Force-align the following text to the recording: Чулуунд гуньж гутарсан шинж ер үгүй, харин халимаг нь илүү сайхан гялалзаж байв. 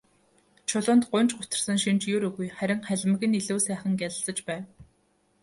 Чулуунд 0.67 1.03
гуньж 1.11 1.31
гутарсан 1.37 1.77
шинж 1.83 2.03
ер 2.17 2.21
үгүй, 2.29 2.47
харин 2.57 2.79
халимаг 2.87 3.21
нь 3.27 3.37
илүү 3.39 3.59
сайхан 3.67 3.93
гялалзаж 4.01 4.39
байв. 4.47 4.63